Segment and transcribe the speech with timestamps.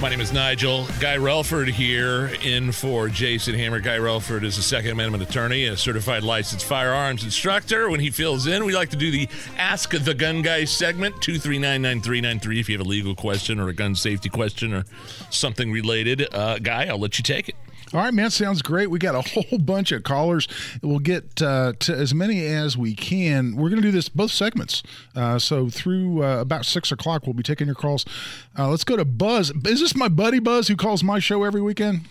[0.00, 0.86] My name is Nigel.
[0.98, 3.80] Guy Relford here in for Jason Hammer.
[3.80, 7.90] Guy Relford is a Second Amendment attorney and a certified licensed firearms instructor.
[7.90, 9.28] When he fills in, we like to do the
[9.58, 12.60] Ask the Gun Guy segment, 2399393.
[12.60, 14.86] If you have a legal question or a gun safety question or
[15.28, 17.56] something related, uh, Guy, I'll let you take it.
[17.92, 18.88] All right, man, sounds great.
[18.88, 20.46] We got a whole bunch of callers.
[20.82, 23.56] We'll get uh, to as many as we can.
[23.56, 24.82] We're going to do this both segments.
[25.16, 28.04] Uh, so through uh, about six o'clock, we'll be taking your calls.
[28.56, 29.50] Uh, let's go to Buzz.
[29.50, 32.02] Is this my buddy Buzz who calls my show every weekend?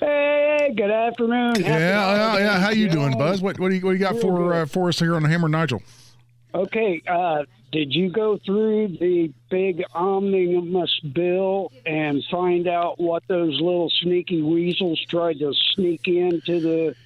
[0.00, 1.54] Hey, good afternoon.
[1.60, 2.58] Yeah, yeah, yeah.
[2.58, 3.40] How you doing, Buzz?
[3.40, 5.48] What what do you what do you got for uh, for us here on Hammer,
[5.48, 5.82] Nigel?
[6.54, 13.60] Okay, uh, did you go through the big omnibus bill and find out what those
[13.60, 16.96] little sneaky weasels tried to sneak into the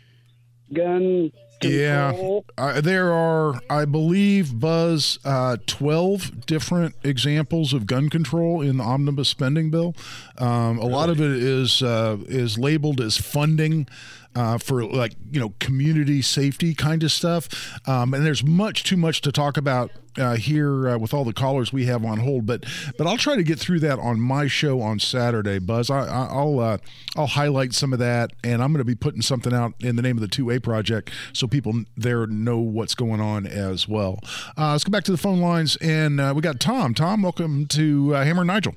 [0.71, 1.33] gun?
[1.61, 2.45] Control?
[2.57, 8.77] Yeah, uh, there are, I believe, Buzz, uh, twelve different examples of gun control in
[8.77, 9.97] the omnibus spending bill.
[10.37, 13.89] Um, a lot of it is uh, is labeled as funding
[14.37, 17.49] uh, for like you know community safety kind of stuff.
[17.89, 21.33] Um, and there's much too much to talk about uh, here uh, with all the
[21.33, 22.47] callers we have on hold.
[22.47, 22.65] But
[22.97, 25.91] but I'll try to get through that on my show on Saturday, Buzz.
[25.91, 26.79] I, will uh,
[27.17, 30.03] I'll highlight some of that, and I'm going to be putting something out in the
[30.03, 34.21] name of the Two A Project so people there know what's going on as well.
[34.57, 36.95] Uh, let's go back to the phone lines, and uh, we got Tom.
[36.95, 38.75] Tom, welcome to Hammer Nigel.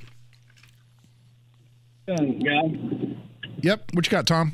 [2.08, 2.64] Yeah.
[3.62, 3.92] Yep.
[3.94, 4.54] What you got, Tom?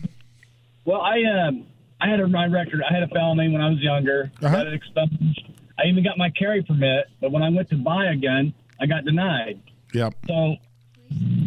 [0.86, 1.52] Well, I uh,
[2.00, 2.82] I had a my record.
[2.88, 4.32] I had a felony when I was younger.
[4.42, 4.56] Uh-huh.
[4.56, 5.50] Got it expunged.
[5.80, 8.86] I even got my carry permit, but when I went to buy a gun, I
[8.86, 9.62] got denied.
[9.94, 10.14] Yep.
[10.28, 10.56] So,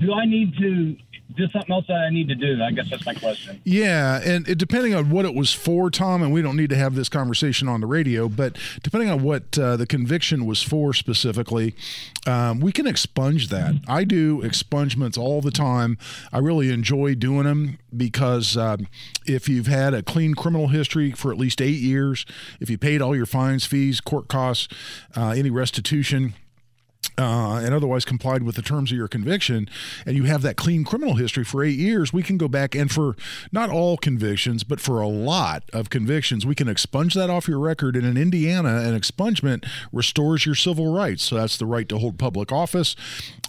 [0.00, 0.96] do I need to
[1.36, 2.62] just something else that I need to do?
[2.62, 3.60] I guess that's my question.
[3.64, 6.76] Yeah, and it, depending on what it was for, Tom, and we don't need to
[6.76, 10.92] have this conversation on the radio, but depending on what uh, the conviction was for
[10.92, 11.74] specifically,
[12.26, 13.74] um, we can expunge that.
[13.88, 15.98] I do expungements all the time.
[16.32, 18.86] I really enjoy doing them because um,
[19.26, 22.26] if you've had a clean criminal history for at least eight years,
[22.60, 24.68] if you paid all your fines, fees, court costs,
[25.16, 26.34] uh, any restitution,
[27.20, 29.68] uh, and otherwise complied with the terms of your conviction,
[30.06, 32.90] and you have that clean criminal history for eight years, we can go back and
[32.90, 33.16] for
[33.52, 37.58] not all convictions, but for a lot of convictions, we can expunge that off your
[37.58, 37.96] record.
[37.96, 41.22] And in Indiana, an expungement restores your civil rights.
[41.24, 42.96] So that's the right to hold public office.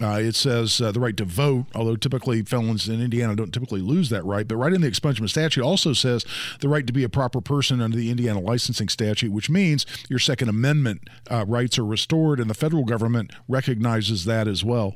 [0.00, 3.80] Uh, it says uh, the right to vote, although typically felons in Indiana don't typically
[3.80, 4.46] lose that right.
[4.46, 6.24] But right in the expungement statute also says
[6.60, 10.18] the right to be a proper person under the Indiana licensing statute, which means your
[10.18, 14.94] Second Amendment uh, rights are restored, and the federal government recognizes that as well.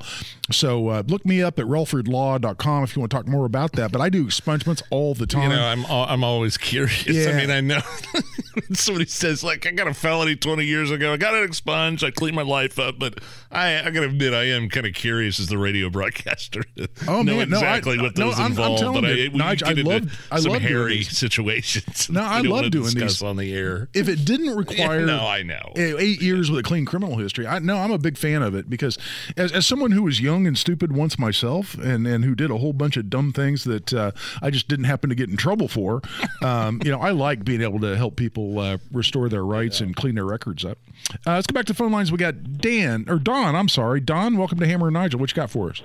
[0.51, 3.91] So uh, look me up at relfordlaw.com if you want to talk more about that.
[3.91, 5.51] But I do expungements all the time.
[5.51, 7.05] You know, I'm I'm always curious.
[7.07, 7.31] Yeah.
[7.31, 7.79] I mean, I know
[8.73, 11.13] somebody says like I got a felony 20 years ago.
[11.13, 12.03] I got it expunged.
[12.03, 13.19] I cleaned my life up, but
[13.51, 16.63] I I got to admit I am kind of curious as the radio broadcaster.
[16.77, 18.79] to Oh, know man, no, exactly I- what no, those I'm- I'm involve.
[18.79, 22.09] telling but you, I, we Nige, get I into love- I some love hairy situations.
[22.09, 23.21] No, I love doing these.
[23.21, 23.89] on the air.
[23.93, 25.73] if it didn't require no, I know.
[25.75, 28.56] eight years with a clean criminal history, I no, I'm a big fan of it
[28.63, 28.97] because
[29.35, 32.57] as, as someone who was young and stupid once myself, and and who did a
[32.57, 35.67] whole bunch of dumb things that uh, I just didn't happen to get in trouble
[35.67, 36.01] for,
[36.41, 39.95] um, you know, I like being able to help people uh, restore their rights and
[39.95, 40.77] clean their records up.
[41.25, 42.11] Uh, let's go back to the phone lines.
[42.11, 43.55] We got Dan or Don.
[43.55, 44.37] I'm sorry, Don.
[44.37, 45.19] Welcome to Hammer and Nigel.
[45.19, 45.81] What you got for us?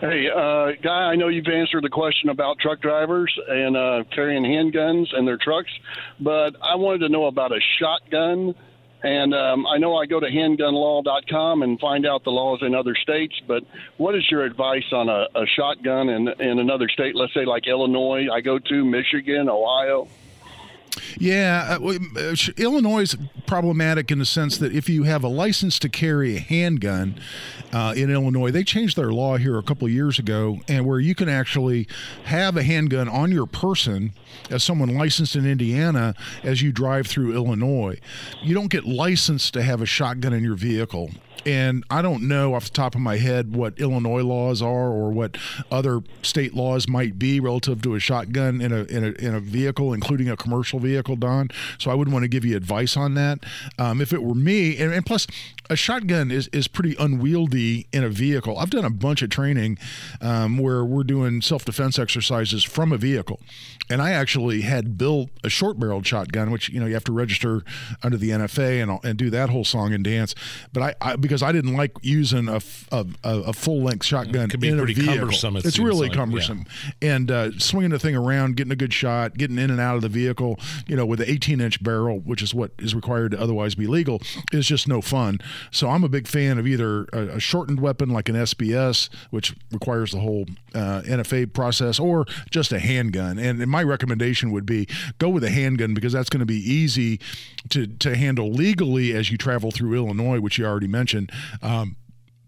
[0.00, 4.42] Hey, uh, Guy, I know you've answered the question about truck drivers and uh, carrying
[4.44, 5.70] handguns in their trucks,
[6.18, 8.54] but I wanted to know about a shotgun.
[9.02, 12.94] And um, I know I go to handgunlaw.com and find out the laws in other
[12.94, 13.64] states, but
[13.96, 17.66] what is your advice on a, a shotgun in, in another state, let's say like
[17.66, 20.06] Illinois, I go to, Michigan, Ohio?
[21.18, 23.16] Yeah, uh, uh, Illinois is
[23.46, 27.20] problematic in the sense that if you have a license to carry a handgun
[27.72, 31.00] uh, in Illinois, they changed their law here a couple of years ago, and where
[31.00, 31.88] you can actually
[32.24, 34.12] have a handgun on your person
[34.50, 37.98] as someone licensed in Indiana as you drive through Illinois.
[38.42, 41.10] You don't get licensed to have a shotgun in your vehicle.
[41.46, 45.10] And I don't know off the top of my head what Illinois laws are or
[45.10, 45.36] what
[45.70, 49.40] other state laws might be relative to a shotgun in a in a, in a
[49.40, 51.48] vehicle, including a commercial vehicle, Don.
[51.78, 53.40] So I wouldn't want to give you advice on that.
[53.78, 55.26] Um, if it were me, and, and plus,
[55.70, 58.58] a shotgun is is pretty unwieldy in a vehicle.
[58.58, 59.78] I've done a bunch of training
[60.20, 63.40] um, where we're doing self defense exercises from a vehicle,
[63.88, 67.12] and I actually had built a short barreled shotgun, which you know you have to
[67.12, 67.62] register
[68.02, 70.34] under the NFA and and do that whole song and dance.
[70.72, 72.60] But I, I because I didn't like using a
[72.90, 75.18] a full length shotgun It can be in pretty a vehicle.
[75.18, 76.66] cumbersome, it It's really like, cumbersome,
[77.00, 80.02] and uh, swinging the thing around, getting a good shot, getting in and out of
[80.02, 83.40] the vehicle, you know, with an 18 inch barrel, which is what is required to
[83.40, 84.20] otherwise be legal,
[84.52, 85.38] is just no fun.
[85.70, 89.54] So I'm a big fan of either a, a shortened weapon like an SBS, which
[89.70, 93.38] requires the whole uh, NFA process, or just a handgun.
[93.38, 94.88] And, and my recommendation would be
[95.18, 97.20] go with a handgun because that's going to be easy
[97.68, 101.19] to to handle legally as you travel through Illinois, which you already mentioned.
[101.62, 101.96] Um,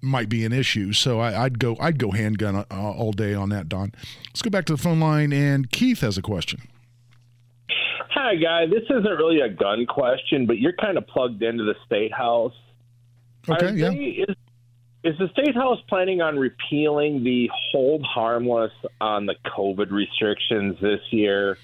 [0.04, 1.76] might be an issue, so I, I'd go.
[1.78, 3.92] I'd go handgun uh, all day on that, Don.
[4.26, 6.60] Let's go back to the phone line, and Keith has a question.
[8.10, 8.66] Hi, guy.
[8.66, 12.52] This isn't really a gun question, but you're kind of plugged into the state house.
[13.48, 13.90] Okay, Are yeah.
[13.90, 13.96] they-
[14.28, 14.36] is,
[15.04, 21.00] is the state house planning on repealing the hold harmless on the COVID restrictions this
[21.10, 21.58] year?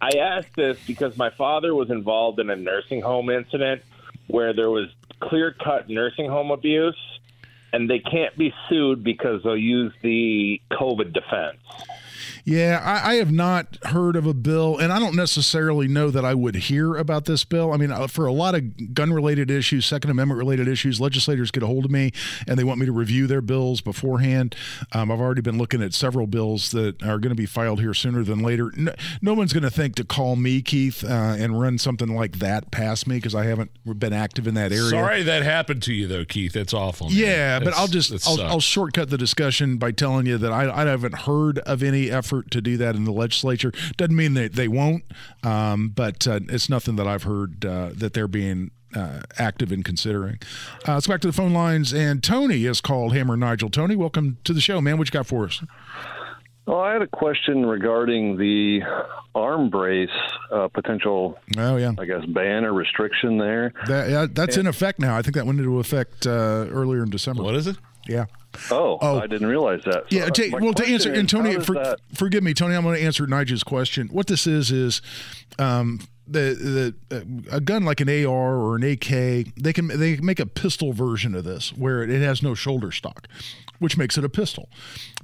[0.00, 3.82] I ask this because my father was involved in a nursing home incident
[4.28, 4.88] where there was
[5.20, 6.98] clear cut nursing home abuse,
[7.72, 11.58] and they can't be sued because they'll use the COVID defense.
[12.44, 16.24] Yeah, I, I have not heard of a bill, and I don't necessarily know that
[16.24, 17.72] I would hear about this bill.
[17.72, 21.50] I mean, uh, for a lot of gun related issues, Second Amendment related issues, legislators
[21.50, 22.12] get a hold of me
[22.46, 24.54] and they want me to review their bills beforehand.
[24.92, 27.94] Um, I've already been looking at several bills that are going to be filed here
[27.94, 28.72] sooner than later.
[28.76, 31.08] No, no one's going to think to call me, Keith, uh,
[31.38, 34.90] and run something like that past me because I haven't been active in that area.
[34.90, 36.52] Sorry that happened to you, though, Keith.
[36.52, 37.08] That's awful.
[37.08, 37.18] man.
[37.18, 38.40] Yeah, but I'll just I'll.
[38.42, 42.37] I'll shortcut the discussion by telling you that I, I haven't heard of any effort
[42.42, 43.72] to do that in the legislature.
[43.96, 45.04] Doesn't mean that they won't,
[45.42, 49.82] um, but uh, it's nothing that I've heard uh, that they're being uh, active in
[49.82, 50.38] considering.
[50.86, 53.70] Uh, let's go back to the phone lines, and Tony has called Hammer Nigel.
[53.70, 54.98] Tony, welcome to the show, man.
[54.98, 55.62] What you got for us?
[56.68, 58.80] Well, I had a question regarding the
[59.34, 60.10] arm brace
[60.52, 63.72] uh, potential, Oh yeah, I guess, ban or restriction there.
[63.86, 65.16] that, yeah, that's in effect now.
[65.16, 67.42] I think that went into effect uh, earlier in December.
[67.42, 67.76] What is it?
[68.06, 68.26] Yeah.
[68.70, 69.18] Oh, Oh.
[69.18, 70.04] I didn't realize that.
[70.10, 72.74] So, Yeah, ta- my well, to answer, is, and Tony, for, that- forgive me, Tony,
[72.74, 74.08] I'm going to answer Nigel's question.
[74.08, 75.00] What this is is
[75.58, 76.00] um,
[76.30, 77.16] the the
[77.50, 79.54] uh, a gun like an AR or an AK.
[79.56, 83.26] They can they make a pistol version of this where it has no shoulder stock,
[83.78, 84.68] which makes it a pistol.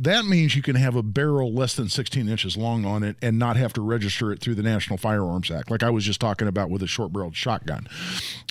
[0.01, 3.39] That means you can have a barrel less than 16 inches long on it and
[3.39, 6.49] not have to register it through the National Firearms Act, like I was just talking
[6.49, 7.87] about with a short barreled shotgun.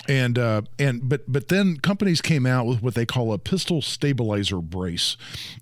[0.08, 3.82] And uh, and but but then companies came out with what they call a pistol
[3.82, 5.16] stabilizer brace,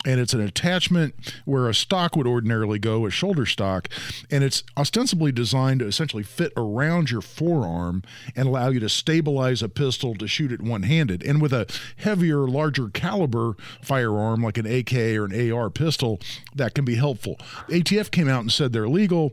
[0.04, 3.88] and it's an attachment where a stock would ordinarily go, a shoulder stock,
[4.30, 8.02] and it's ostensibly designed to essentially fit around your forearm
[8.34, 11.22] and allow you to stabilize a pistol to shoot it one handed.
[11.22, 16.20] And with a heavier, larger caliber firearm like an AK or an AR pistol,
[16.54, 17.36] that can be helpful.
[17.68, 19.32] ATF came out and said they're legal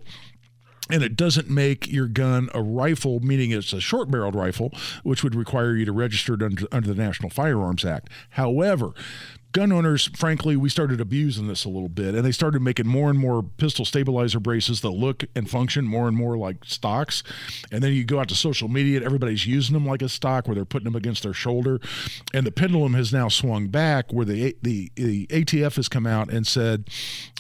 [0.90, 4.72] and it doesn't make your gun a rifle, meaning it's a short barreled rifle,
[5.04, 8.10] which would require you to register it under, under the National Firearms Act.
[8.32, 8.94] However,
[9.52, 13.10] gun owners, frankly, we started abusing this a little bit, and they started making more
[13.10, 17.24] and more pistol stabilizer braces that look and function more and more like stocks.
[17.72, 20.48] And then you go out to social media, and everybody's using them like a stock,
[20.48, 21.80] where they're putting them against their shoulder.
[22.34, 26.32] And the pendulum has now swung back, where the the, the ATF has come out
[26.32, 26.90] and said.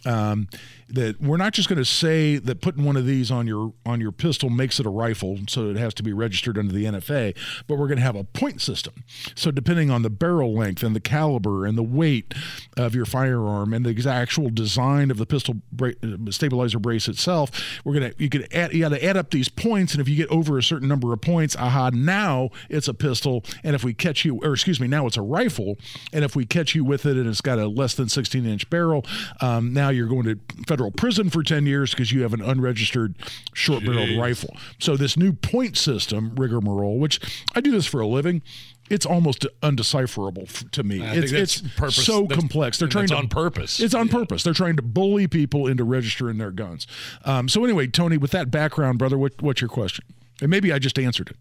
[0.05, 0.47] Um,
[0.91, 4.01] that we're not just going to say that putting one of these on your on
[4.01, 7.35] your pistol makes it a rifle, so it has to be registered under the NFA,
[7.67, 9.03] but we're going to have a point system.
[9.35, 12.33] So depending on the barrel length and the caliber and the weight
[12.77, 17.51] of your firearm and the actual design of the pistol bra- uh, stabilizer brace itself,
[17.83, 20.15] we're gonna you could add you got to add up these points, and if you
[20.15, 23.93] get over a certain number of points, aha, now it's a pistol, and if we
[23.93, 25.77] catch you, or excuse me, now it's a rifle,
[26.13, 28.69] and if we catch you with it and it's got a less than 16 inch
[28.69, 29.05] barrel,
[29.41, 33.15] um, now you're going to federal prison for 10 years because you have an unregistered
[33.53, 34.55] short barreled rifle.
[34.79, 37.19] So this new point system rigmarole, which
[37.55, 38.41] I do this for a living.
[38.89, 41.03] It's almost undecipherable f- to me.
[41.05, 42.77] I It's, that's it's purpose- so that's- complex.
[42.77, 43.79] They're and trying that's to on purpose.
[43.79, 44.13] It's on Yeah.
[44.13, 44.43] purpose.
[44.43, 46.87] They're trying to bully people into registering their guns.
[47.25, 50.05] Um, so anyway, Tony, with that background, brother, what, what's your question?
[50.41, 51.37] And maybe I just answered it.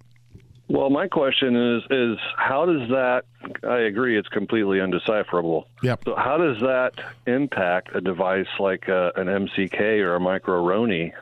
[0.70, 3.22] Well, my question is is how does that?
[3.66, 5.64] I agree, it's completely undecipherable.
[5.82, 6.02] Yep.
[6.04, 6.92] So how does that
[7.26, 11.12] impact a device like uh, an MCK or a Micro Roni,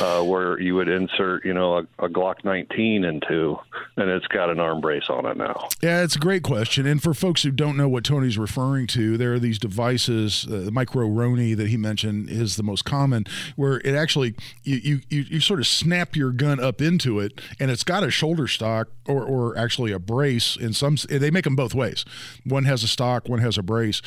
[0.00, 3.58] uh, where you would insert, you know, a, a Glock 19 into,
[3.96, 5.68] and it's got an arm brace on it now?
[5.82, 6.86] Yeah, it's a great question.
[6.86, 10.46] And for folks who don't know what Tony's referring to, there are these devices.
[10.46, 13.24] Uh, the micro Roni that he mentioned is the most common,
[13.56, 17.40] where it actually you, you you you sort of snap your gun up into it,
[17.60, 20.56] and it's got a shoulder stock or or actually a brace.
[20.56, 22.04] In some, they make them both ways.
[22.44, 24.02] One has a stock, one has a brace.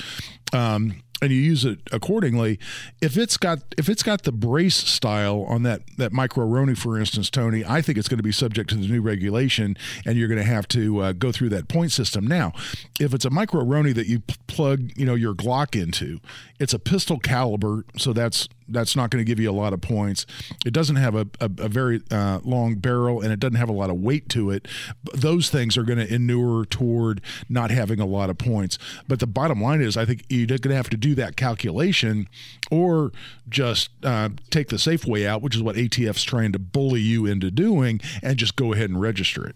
[0.51, 2.59] Um, and you use it accordingly,
[3.01, 6.97] if it's got if it's got the brace style on that that micro Roni, for
[6.97, 10.27] instance, Tony, I think it's going to be subject to the new regulation, and you're
[10.27, 12.25] going to have to uh, go through that point system.
[12.25, 12.53] Now,
[12.99, 16.19] if it's a micro Roni that you p- plug, you know, your Glock into,
[16.59, 19.81] it's a pistol caliber, so that's that's not going to give you a lot of
[19.81, 20.25] points.
[20.65, 23.73] It doesn't have a, a, a very uh, long barrel and it doesn't have a
[23.73, 24.67] lot of weight to it.
[25.13, 28.77] Those things are going to inure toward not having a lot of points.
[29.07, 32.27] But the bottom line is, I think you're going to have to do that calculation
[32.69, 33.11] or
[33.47, 37.25] just uh, take the safe way out, which is what ATF's trying to bully you
[37.25, 39.55] into doing, and just go ahead and register it.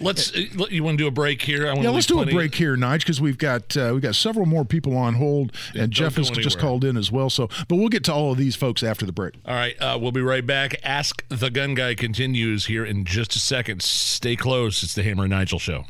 [0.00, 0.34] Let's.
[0.34, 1.66] uh, You want to do a break here?
[1.68, 4.14] I want Yeah, let's do a break here, Nige, because we've got uh, we got
[4.14, 7.30] several more people on hold, and don't Jeff has just called in as well.
[7.30, 9.34] So, but we'll get to all of these folks after the break.
[9.46, 10.76] All right, uh, we'll be right back.
[10.82, 13.82] Ask the Gun Guy continues here in just a second.
[13.82, 14.82] Stay close.
[14.82, 15.86] It's the Hammer and Nigel Show.